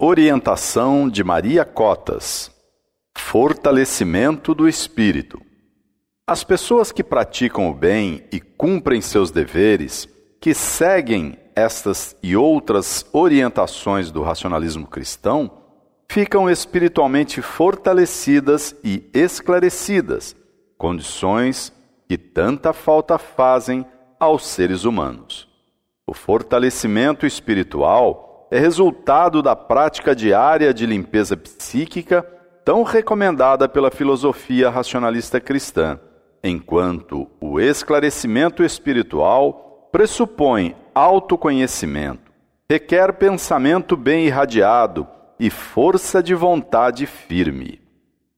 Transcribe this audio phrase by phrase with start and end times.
[0.00, 2.52] Orientação de Maria Cotas:
[3.16, 5.42] Fortalecimento do espírito.
[6.24, 10.08] As pessoas que praticam o bem e cumprem seus deveres,
[10.40, 15.64] que seguem estas e outras orientações do racionalismo cristão,
[16.08, 20.36] ficam espiritualmente fortalecidas e esclarecidas,
[20.76, 21.72] condições
[22.08, 23.84] que tanta falta fazem
[24.20, 25.48] aos seres humanos.
[26.06, 32.22] O fortalecimento espiritual é resultado da prática diária de limpeza psíquica
[32.64, 35.98] tão recomendada pela filosofia racionalista cristã,
[36.42, 42.30] enquanto o esclarecimento espiritual pressupõe autoconhecimento,
[42.68, 45.06] requer pensamento bem irradiado
[45.38, 47.80] e força de vontade firme.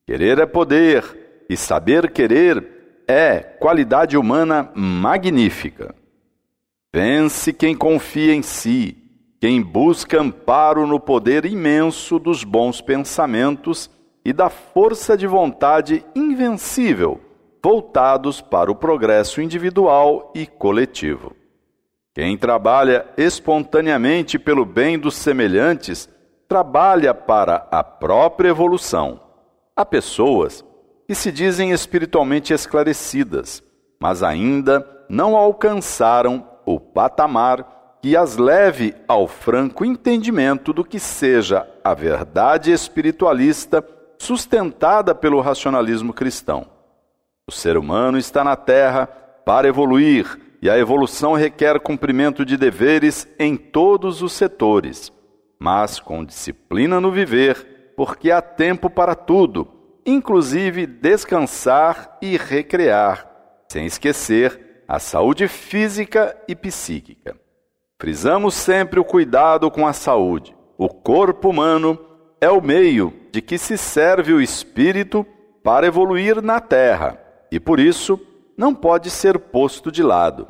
[0.07, 5.95] Querer é poder e saber querer é qualidade humana magnífica.
[6.95, 9.00] Vence quem confia em si
[9.41, 13.91] quem busca amparo no poder imenso dos bons pensamentos
[14.23, 17.19] e da força de vontade invencível,
[17.65, 21.35] voltados para o progresso individual e coletivo.
[22.15, 26.07] Quem trabalha espontaneamente pelo bem dos semelhantes,
[26.47, 29.21] trabalha para a própria evolução.
[29.75, 30.63] Há pessoas
[31.07, 33.63] que se dizem espiritualmente esclarecidas,
[33.99, 41.69] mas ainda não alcançaram o patamar que as leve ao franco entendimento do que seja
[41.85, 43.87] a verdade espiritualista
[44.19, 46.67] sustentada pelo racionalismo cristão.
[47.49, 49.07] O ser humano está na Terra
[49.45, 55.13] para evoluir e a evolução requer cumprimento de deveres em todos os setores,
[55.59, 59.69] mas com disciplina no viver, porque há tempo para tudo,
[60.07, 63.27] inclusive descansar e recrear,
[63.69, 67.37] sem esquecer a saúde física e psíquica.
[68.01, 70.57] Frisamos sempre o cuidado com a saúde.
[70.79, 71.99] O corpo humano
[72.41, 75.27] é o meio de que se serve o espírito
[75.63, 77.21] para evoluir na terra
[77.53, 78.19] e, por isso,
[78.57, 80.49] não pode ser posto de lado.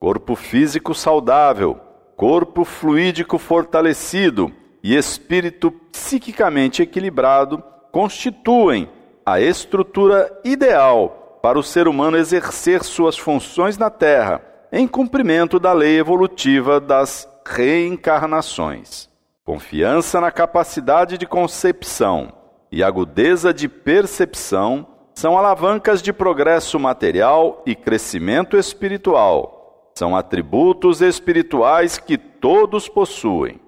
[0.00, 1.78] Corpo físico saudável,
[2.16, 4.50] corpo fluídico fortalecido
[4.82, 7.62] e espírito psiquicamente equilibrado
[7.92, 8.88] constituem
[9.24, 15.72] a estrutura ideal para o ser humano exercer suas funções na Terra em cumprimento da
[15.72, 19.08] lei evolutiva das reencarnações.
[19.44, 22.32] Confiança na capacidade de concepção
[22.70, 29.92] e agudeza de percepção são alavancas de progresso material e crescimento espiritual.
[29.96, 33.60] São atributos espirituais que todos possuem.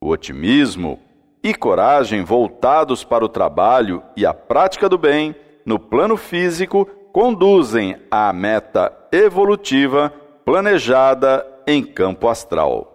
[0.00, 0.98] O otimismo
[1.42, 7.96] e coragem voltados para o trabalho e a prática do bem no plano físico conduzem
[8.10, 10.12] à meta evolutiva
[10.44, 12.88] planejada em campo astral.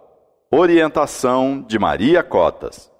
[0.51, 2.91] Orientação de Maria Cotas.